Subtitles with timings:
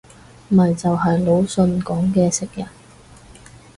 [0.49, 2.67] 咪就係魯迅講嘅食人